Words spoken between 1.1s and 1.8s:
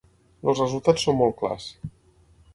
molt clars.